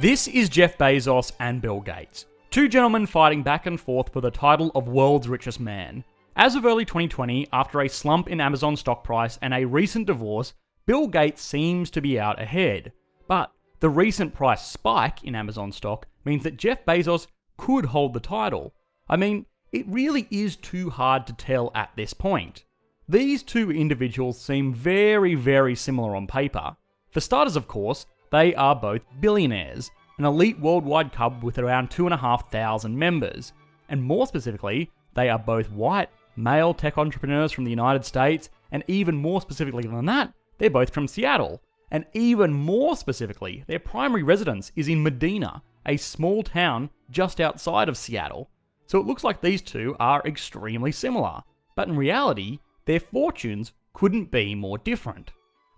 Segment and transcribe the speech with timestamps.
[0.00, 4.30] This is Jeff Bezos and Bill Gates, two gentlemen fighting back and forth for the
[4.30, 6.04] title of world's richest man.
[6.36, 10.54] As of early 2020, after a slump in Amazon stock price and a recent divorce,
[10.86, 12.92] Bill Gates seems to be out ahead.
[13.28, 17.26] But the recent price spike in Amazon stock means that Jeff Bezos
[17.58, 18.72] could hold the title.
[19.06, 22.64] I mean, it really is too hard to tell at this point.
[23.06, 26.78] These two individuals seem very, very similar on paper.
[27.10, 32.88] For starters, of course, they are both billionaires, an elite worldwide club with around 2,500
[32.90, 33.52] members.
[33.88, 38.84] And more specifically, they are both white, male tech entrepreneurs from the United States, and
[38.86, 41.60] even more specifically than that, they're both from Seattle.
[41.90, 47.88] And even more specifically, their primary residence is in Medina, a small town just outside
[47.88, 48.48] of Seattle.
[48.86, 51.42] So it looks like these two are extremely similar.
[51.74, 55.32] But in reality, their fortunes couldn't be more different.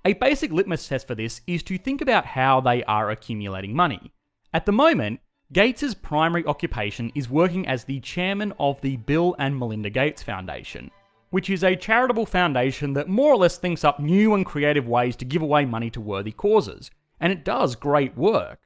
[0.04, 4.12] A basic litmus test for this is to think about how they are accumulating money.
[4.52, 5.20] At the moment,
[5.52, 10.90] Gates' primary occupation is working as the chairman of the Bill and Melinda Gates Foundation,
[11.30, 15.14] which is a charitable foundation that more or less thinks up new and creative ways
[15.16, 18.58] to give away money to worthy causes, and it does great work.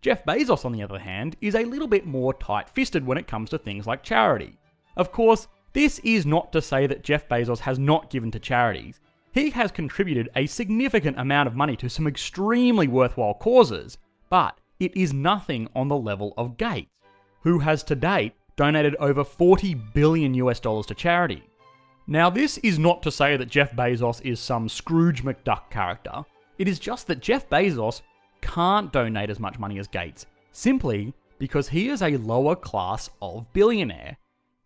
[0.00, 3.28] Jeff Bezos, on the other hand, is a little bit more tight fisted when it
[3.28, 4.58] comes to things like charity.
[4.96, 8.98] Of course, this is not to say that Jeff Bezos has not given to charities
[9.32, 14.96] he has contributed a significant amount of money to some extremely worthwhile causes, but it
[14.96, 16.90] is nothing on the level of Gates,
[17.42, 21.42] who has to date donated over 40 billion US dollars to charity.
[22.06, 26.24] Now, this is not to say that Jeff Bezos is some Scrooge McDuck character.
[26.58, 28.02] It is just that Jeff Bezos
[28.40, 33.50] can't donate as much money as Gates, simply because he is a lower class of
[33.52, 34.16] billionaire.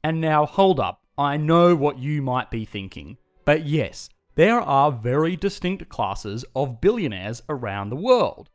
[0.03, 3.19] And now, hold up, I know what you might be thinking.
[3.45, 8.51] But yes, there are very distinct classes of billionaires around the world.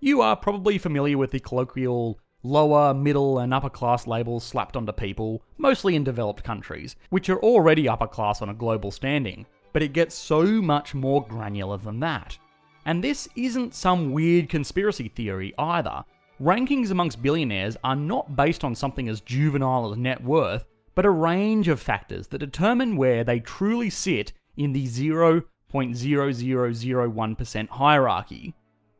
[0.00, 4.92] You are probably familiar with the colloquial lower, middle, and upper class labels slapped onto
[4.92, 9.82] people, mostly in developed countries, which are already upper class on a global standing, but
[9.82, 12.38] it gets so much more granular than that.
[12.86, 16.04] And this isn't some weird conspiracy theory either.
[16.40, 21.10] Rankings amongst billionaires are not based on something as juvenile as net worth, but a
[21.10, 28.54] range of factors that determine where they truly sit in the 0.0001% hierarchy.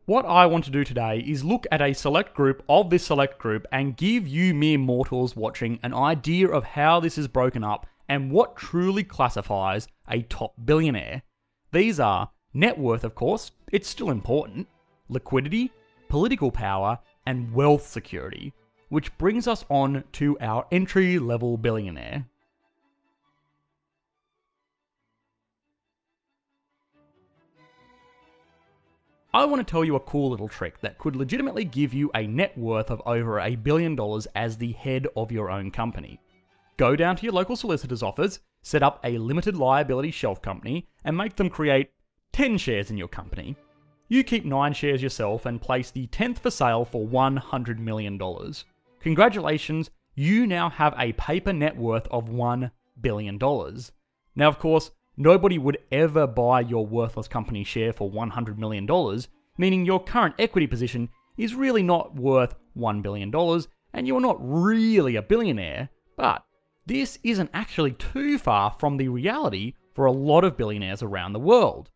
[0.06, 3.38] What I want to do today is look at a select group of this select
[3.38, 7.86] group and give you mere mortals watching an idea of how this is broken up
[8.08, 11.22] and what truly classifies a top billionaire.
[11.72, 14.68] These are net worth, of course, it's still important,
[15.08, 15.72] liquidity,
[16.08, 18.52] political power, and wealth security,
[18.90, 22.26] which brings us on to our entry level billionaire.
[29.34, 32.24] I want to tell you a cool little trick that could legitimately give you a
[32.24, 36.20] net worth of over a billion dollars as the head of your own company.
[36.76, 41.16] Go down to your local solicitor's office, set up a limited liability shelf company, and
[41.16, 41.90] make them create
[42.32, 43.56] 10 shares in your company.
[44.06, 48.20] You keep 9 shares yourself and place the 10th for sale for $100 million.
[49.00, 53.36] Congratulations, you now have a paper net worth of $1 billion.
[53.36, 58.88] Now, of course, Nobody would ever buy your worthless company share for $100 million,
[59.56, 63.32] meaning your current equity position is really not worth $1 billion,
[63.92, 66.44] and you're not really a billionaire, but
[66.86, 71.38] this isn't actually too far from the reality for a lot of billionaires around the
[71.38, 71.90] world.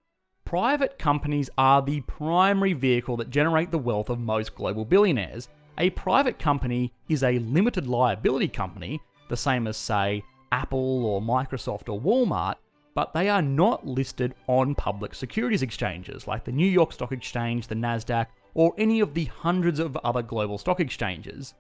[0.45, 5.49] Private companies are the primary vehicle that generate the wealth of most global billionaires.
[5.77, 11.93] A private company is a limited liability company, the same as, say, Apple or Microsoft
[11.93, 12.55] or Walmart,
[12.99, 17.69] but they are not listed on public securities exchanges like the New York Stock Exchange,
[17.69, 21.55] the NASDAQ, or any of the hundreds of other global stock exchanges.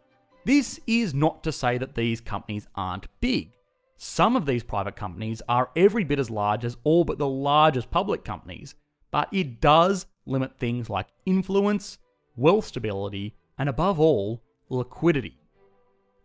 [0.44, 3.52] This is not to say that these companies aren't big.
[3.96, 7.88] Some of these private companies are every bit as large as all but the largest
[7.88, 8.74] public companies,
[9.12, 11.98] but it does limit things like influence,
[12.34, 15.38] wealth stability, and above all, liquidity.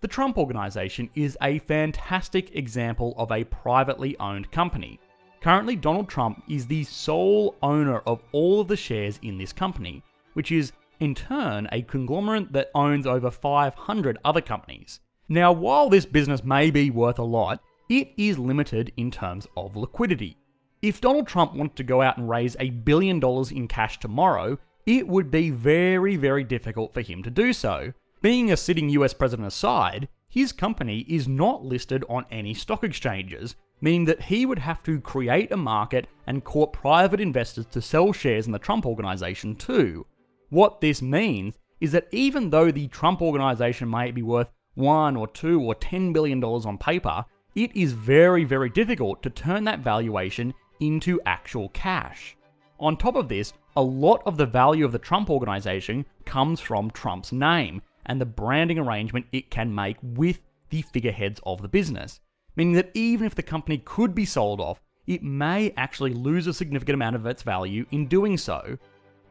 [0.03, 4.99] The Trump Organization is a fantastic example of a privately owned company.
[5.39, 10.03] Currently, Donald Trump is the sole owner of all of the shares in this company,
[10.33, 14.99] which is in turn a conglomerate that owns over 500 other companies.
[15.29, 19.77] Now, while this business may be worth a lot, it is limited in terms of
[19.77, 20.35] liquidity.
[20.81, 24.59] If Donald Trump wanted to go out and raise a billion dollars in cash tomorrow,
[24.85, 29.13] it would be very, very difficult for him to do so, being a sitting US
[29.13, 34.59] president aside, his company is not listed on any stock exchanges, meaning that he would
[34.59, 38.85] have to create a market and court private investors to sell shares in the Trump
[38.85, 40.05] organization too.
[40.49, 45.27] What this means is that even though the Trump organization may be worth one or
[45.27, 49.79] two or ten billion dollars on paper, it is very, very difficult to turn that
[49.79, 52.37] valuation into actual cash.
[52.79, 56.89] On top of this, a lot of the value of the Trump organization comes from
[56.89, 62.19] Trump's name and the branding arrangement it can make with the figureheads of the business.
[62.55, 66.53] Meaning that even if the company could be sold off, it may actually lose a
[66.53, 68.77] significant amount of its value in doing so.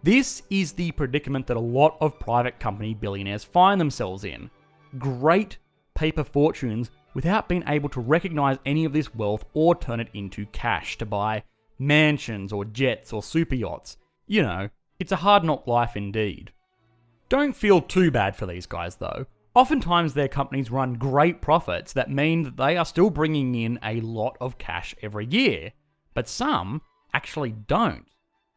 [0.03, 4.51] This is the predicament that a lot of private company billionaires find themselves in.
[4.99, 5.59] Great
[5.95, 10.47] paper fortunes without being able to recognize any of this wealth or turn it into
[10.47, 11.45] cash to buy
[11.79, 13.97] mansions or jets or super yachts.
[14.27, 16.53] You know, it's a hard knock life indeed.
[17.33, 19.25] Don't feel too bad for these guys though.
[19.55, 24.03] Oftentimes, their companies run great profits that mean that they are still bringing in a
[24.03, 25.73] lot of cash every year,
[26.13, 26.83] but some
[27.15, 28.05] actually don't.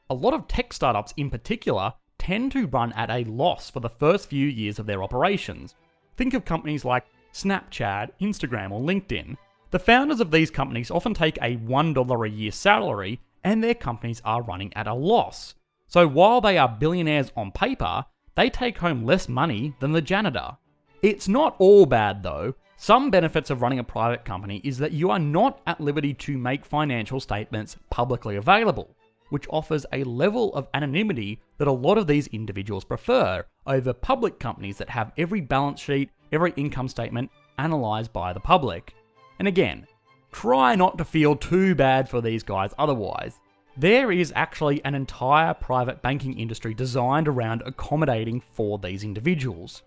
[0.10, 3.88] A lot of tech startups in particular tend to run at a loss for the
[3.88, 5.76] first few years of their operations.
[6.18, 9.38] Think of companies like Snapchat, Instagram, or LinkedIn.
[9.72, 14.22] The founders of these companies often take a $1 a year salary and their companies
[14.26, 15.56] are running at a loss.
[15.88, 18.04] So while they are billionaires on paper,
[18.36, 20.58] they take home less money than the janitor.
[21.02, 22.54] It's not all bad though.
[22.78, 26.38] Some benefits of running a private company is that you are not at liberty to
[26.38, 28.96] make financial statements publicly available,
[29.30, 34.40] which offers a level of anonymity that a lot of these individuals prefer over public
[34.40, 38.94] companies that have every balance sheet, every income statement analysed by the public.
[39.40, 39.88] And again,
[40.34, 43.40] try not to feel too bad for these guys otherwise.
[43.78, 49.84] There is actually an entire private banking industry designed around accommodating for these individuals.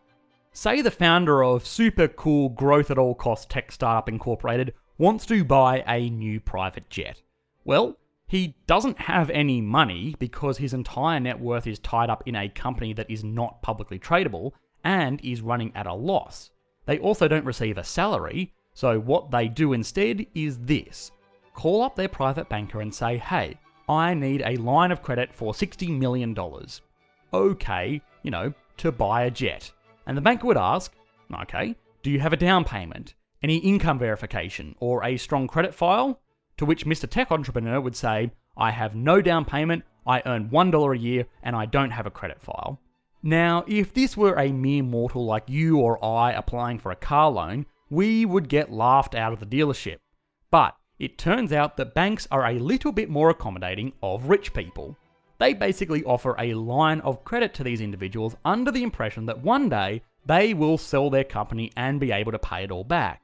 [0.53, 5.43] Say the founder of super cool growth at all costs tech startup incorporated wants to
[5.43, 7.23] buy a new private jet.
[7.65, 7.97] Well,
[8.27, 12.51] he doesn't have any money because his entire net worth is tied up in a
[12.51, 14.53] company that is not publicly tradable
[14.85, 16.51] and is running at a loss.
[16.85, 21.11] They also don't receive a salary, so what they do instead is this
[21.55, 23.59] call up their private banker and say, hey,
[23.89, 26.37] I need a line of credit for $60 million.
[27.33, 29.71] Okay, you know, to buy a jet.
[30.07, 30.93] And the banker would ask,
[31.43, 36.21] okay, do you have a down payment, any income verification, or a strong credit file?
[36.59, 37.09] To which Mr.
[37.09, 41.55] Tech Entrepreneur would say, I have no down payment, I earn $1 a year, and
[41.55, 42.81] I don't have a credit file.
[43.23, 47.31] Now, if this were a mere mortal like you or I applying for a car
[47.31, 49.97] loan, we would get laughed out of the dealership.
[50.51, 54.97] But it turns out that banks are a little bit more accommodating of rich people.
[55.39, 59.69] They basically offer a line of credit to these individuals under the impression that one
[59.69, 63.23] day they will sell their company and be able to pay it all back.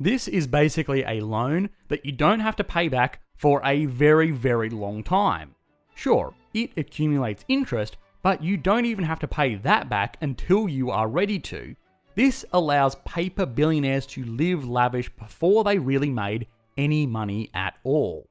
[0.00, 4.32] This is basically a loan that you don't have to pay back for a very,
[4.32, 5.54] very long time.
[5.94, 10.90] Sure, it accumulates interest, but you don't even have to pay that back until you
[10.90, 11.76] are ready to.
[12.14, 16.46] This allows paper billionaires to live lavish before they really made
[16.76, 18.28] any money at all.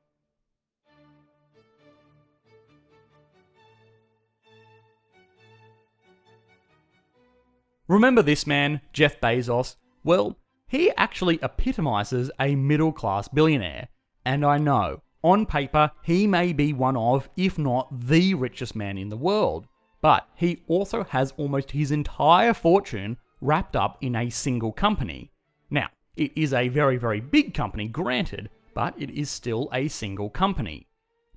[7.87, 9.75] Remember this man, Jeff Bezos?
[10.05, 13.89] Well, he actually epitomizes a middle class billionaire.
[14.23, 18.97] And I know, on paper, he may be one of, if not the richest man
[18.97, 19.67] in the world.
[20.01, 25.30] But he also has almost his entire fortune wrapped up in a single company.
[26.15, 30.87] It is a very, very big company, granted, but it is still a single company.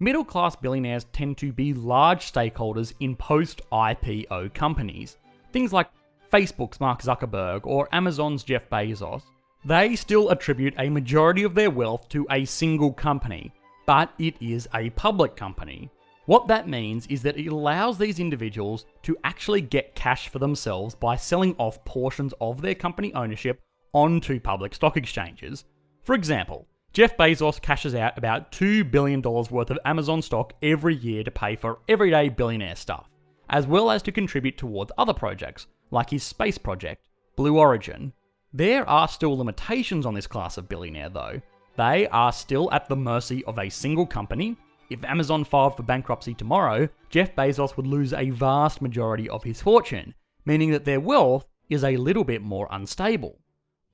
[0.01, 5.17] Middle class billionaires tend to be large stakeholders in post IPO companies.
[5.53, 5.89] Things like
[6.33, 9.23] Facebook's Mark Zuckerberg or Amazon's Jeff Bezos.
[9.65, 13.53] They still attribute a majority of their wealth to a single company,
[13.87, 15.89] but it is a public company.
[16.27, 20.97] What that means is that it allows these individuals to actually get cash for themselves
[20.97, 23.61] by selling off portions of their company ownership
[23.95, 25.65] onto public stock exchanges.
[26.03, 31.25] For example, Jeff Bezos cashes out about $2 billion worth of Amazon stock every year
[31.25, 33.09] to pay for everyday billionaire stuff,
[33.49, 37.05] as well as to contribute towards other projects, like his space project,
[37.37, 38.13] Blue Origin.
[38.53, 41.41] There are still limitations on this class of billionaire, though.
[41.77, 44.57] They are still at the mercy of a single company.
[44.91, 49.61] If Amazon filed for bankruptcy tomorrow, Jeff Bezos would lose a vast majority of his
[49.61, 53.41] fortune, meaning that their wealth is a little bit more unstable.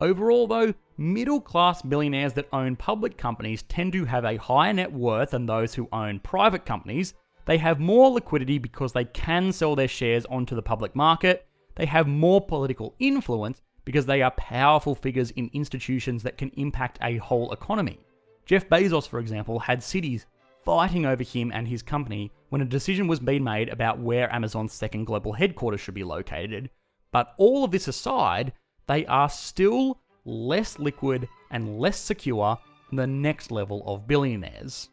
[0.00, 4.92] Overall, though, middle class millionaires that own public companies tend to have a higher net
[4.92, 7.14] worth than those who own private companies.
[7.44, 11.46] They have more liquidity because they can sell their shares onto the public market.
[11.74, 16.98] They have more political influence because they are powerful figures in institutions that can impact
[17.02, 17.98] a whole economy.
[18.46, 20.26] Jeff Bezos, for example, had cities
[20.64, 24.72] fighting over him and his company when a decision was being made about where Amazon's
[24.72, 26.70] second global headquarters should be located.
[27.12, 28.52] But all of this aside,
[28.90, 34.88] they are still less liquid and less secure than the next level of billionaires.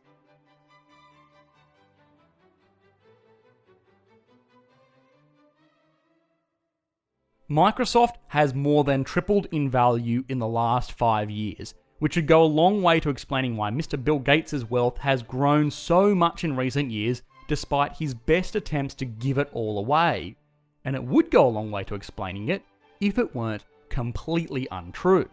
[7.50, 12.44] Microsoft has more than tripled in value in the last five years, which would go
[12.44, 14.02] a long way to explaining why Mr.
[14.02, 19.06] Bill Gates' wealth has grown so much in recent years despite his best attempts to
[19.06, 20.36] give it all away.
[20.86, 22.62] And it would go a long way to explaining it
[23.00, 25.30] if it weren't completely untrue.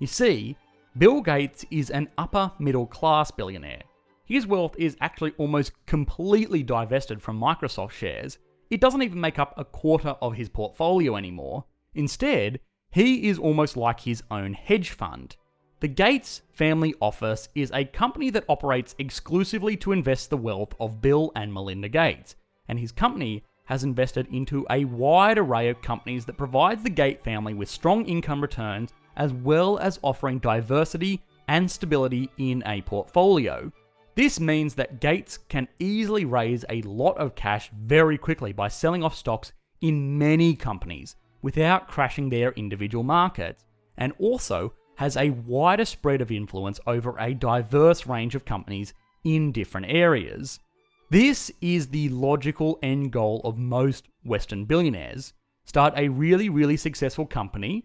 [0.00, 0.56] You see,
[0.98, 3.82] Bill Gates is an upper middle class billionaire.
[4.24, 8.38] His wealth is actually almost completely divested from Microsoft shares.
[8.70, 11.64] It doesn't even make up a quarter of his portfolio anymore.
[11.94, 12.60] Instead,
[12.90, 15.36] he is almost like his own hedge fund.
[15.80, 21.02] The Gates Family Office is a company that operates exclusively to invest the wealth of
[21.02, 22.34] Bill and Melinda Gates,
[22.66, 27.22] and his company has invested into a wide array of companies that provides the Gates
[27.22, 33.70] family with strong income returns as well as offering diversity and stability in a portfolio.
[34.14, 39.04] This means that Gates can easily raise a lot of cash very quickly by selling
[39.04, 43.64] off stocks in many companies without crashing their individual markets,
[43.98, 48.94] and also has a wider spread of influence over a diverse range of companies
[49.24, 50.60] in different areas.
[51.08, 55.34] This is the logical end goal of most Western billionaires.
[55.64, 57.84] Start a really, really successful company,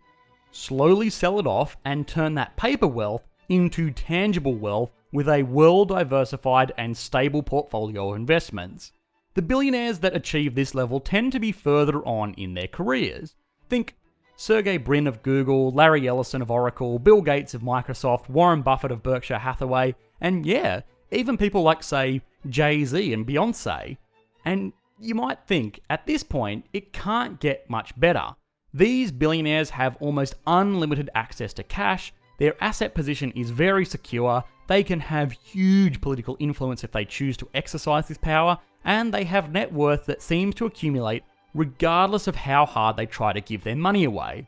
[0.51, 5.86] slowly sell it off, and turn that paper wealth into tangible wealth with a well
[5.86, 8.92] diversified and stable portfolio of investments.
[9.36, 13.36] The billionaires that achieve this level tend to be further on in their careers.
[13.70, 13.96] Think
[14.36, 19.04] Sergey Brin of Google, Larry Ellison of Oracle, Bill Gates of Microsoft, Warren Buffett of
[19.04, 23.98] Berkshire Hathaway, and yeah, even people like, say, Jay Z and Beyonce.
[24.46, 28.36] And you might think, at this point, it can't get much better.
[28.74, 34.84] These billionaires have almost unlimited access to cash, their asset position is very secure, they
[34.84, 39.51] can have huge political influence if they choose to exercise this power, and they have
[39.51, 43.75] net worth that seems to accumulate regardless of how hard they try to give their
[43.75, 44.48] money away.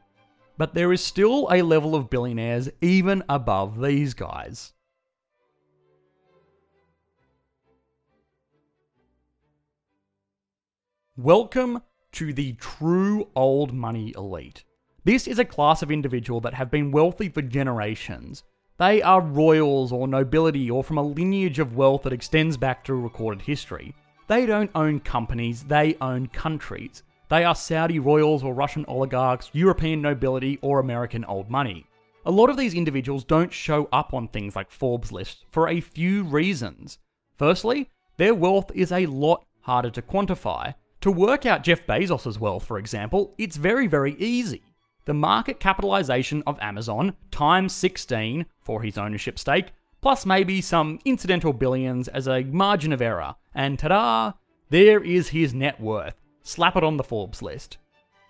[0.58, 4.74] But there is still a level of billionaires even above these guys.
[11.18, 14.64] Welcome to the true old money elite.
[15.04, 18.42] This is a class of individual that have been wealthy for generations.
[18.80, 23.04] They are royals or nobility or from a lineage of wealth that extends back through
[23.04, 23.94] recorded history.
[24.26, 27.04] They don't own companies, they own countries.
[27.30, 31.86] They are Saudi royals or Russian oligarchs, European nobility, or American old money.
[32.26, 35.80] A lot of these individuals don't show up on things like Forbes lists for a
[35.80, 36.98] few reasons.
[37.38, 40.74] Firstly, their wealth is a lot harder to quantify.
[41.04, 44.62] To work out Jeff Bezos' wealth, for example, it's very, very easy.
[45.04, 51.52] The market capitalization of Amazon times 16 for his ownership stake plus maybe some incidental
[51.52, 54.32] billions as a margin of error, and ta da!
[54.70, 56.16] There is his net worth.
[56.42, 57.80] Slap it on the Forbes list.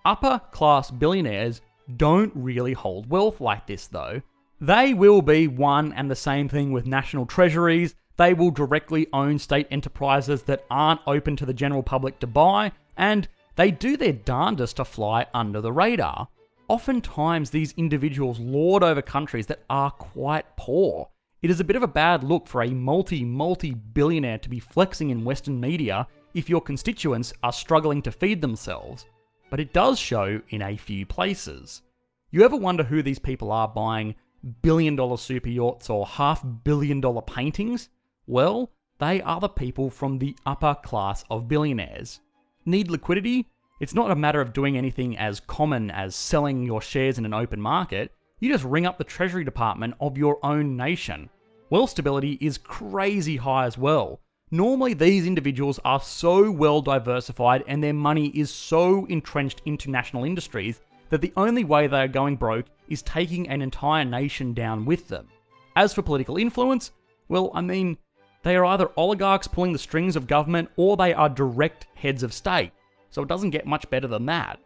[0.04, 1.62] Upper class billionaires
[1.96, 4.20] don't really hold wealth like this though.
[4.60, 9.40] They will be one and the same thing with national treasuries, they will directly own
[9.40, 14.14] state enterprises that aren't open to the general public to buy, and they do their
[14.14, 16.28] darndest to fly under the radar.
[16.68, 21.10] Oftentimes, these individuals lord over countries that are quite poor,
[21.42, 24.60] it is a bit of a bad look for a multi, multi billionaire to be
[24.60, 29.06] flexing in Western media if your constituents are struggling to feed themselves,
[29.50, 31.82] but it does show in a few places.
[32.32, 34.16] You ever wonder who these people are buying
[34.62, 37.90] billion dollar super yachts or half billion dollar paintings?
[38.28, 42.22] Well, they are the people from the upper class of billionaires.
[42.66, 43.50] Need liquidity?
[43.82, 47.34] It's not a matter of doing anything as common as selling your shares in an
[47.34, 48.14] open market.
[48.40, 51.30] You just ring up the Treasury Department of your own nation.
[51.70, 54.22] Wealth stability is crazy high as well.
[54.52, 60.24] Normally, these individuals are so well diversified and their money is so entrenched into national
[60.24, 64.86] industries that the only way they are going broke is taking an entire nation down
[64.86, 65.28] with them.
[65.76, 66.92] As for political influence,
[67.28, 67.98] well, I mean,
[68.44, 72.34] they are either oligarchs pulling the strings of government or they are direct heads of
[72.34, 72.72] state,
[73.10, 74.60] so it doesn't get much better than that.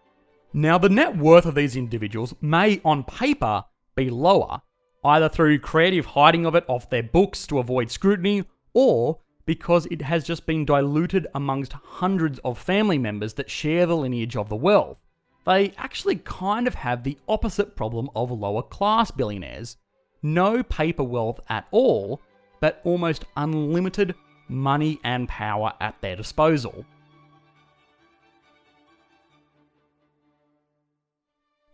[0.54, 3.66] Now, the net worth of these individuals may, on paper,
[3.96, 4.62] be lower,
[5.04, 8.44] either through creative hiding of it off their books to avoid scrutiny,
[8.74, 13.96] or because it has just been diluted amongst hundreds of family members that share the
[13.96, 15.00] lineage of the wealth.
[15.46, 19.78] They actually kind of have the opposite problem of lower class billionaires.
[20.22, 22.22] No paper wealth at all,
[22.60, 24.16] but almost unlimited
[24.50, 26.86] money and power at their disposal.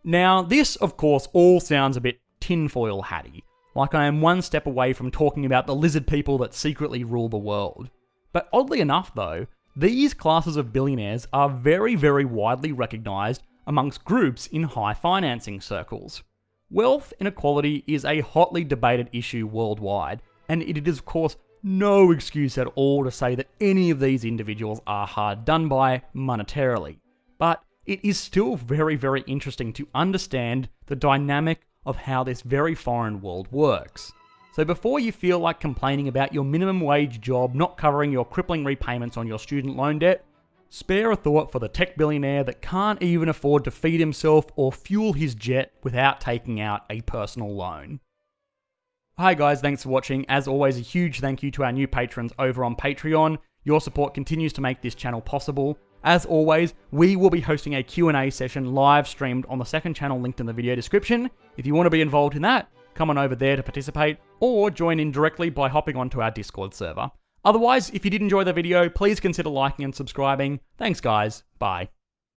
[0.02, 3.42] Now, this, of course, all sounds a bit tinfoil hatty,
[3.74, 7.28] like I am one step away from talking about the lizard people that secretly rule
[7.28, 7.88] the world.
[8.32, 14.46] But oddly enough, though, these classes of billionaires are very, very widely recognised amongst groups
[14.48, 16.22] in high financing circles.
[16.70, 22.58] Wealth inequality is a hotly debated issue worldwide, and it is, of course, no excuse
[22.58, 26.98] at all to say that any of these individuals are hard done by monetarily.
[27.38, 32.74] But it is still very, very interesting to understand the dynamic of how this very
[32.74, 34.12] foreign world works.
[34.52, 38.64] So before you feel like complaining about your minimum wage job not covering your crippling
[38.64, 40.24] repayments on your student loan debt,
[40.68, 44.70] spare a thought for the tech billionaire that can't even afford to feed himself or
[44.70, 48.00] fuel his jet without taking out a personal loan.
[49.16, 50.28] Hi guys, thanks for watching.
[50.28, 53.38] As always, a huge thank you to our new patrons over on Patreon.
[53.62, 55.78] Your support continues to make this channel possible.
[56.02, 60.20] As always, we will be hosting a Q&A session live streamed on the second channel
[60.20, 61.30] linked in the video description.
[61.56, 64.68] If you want to be involved in that, come on over there to participate, or
[64.68, 67.08] join in directly by hopping onto our Discord server.
[67.44, 70.58] Otherwise, if you did enjoy the video, please consider liking and subscribing.
[70.76, 71.88] Thanks guys, bye.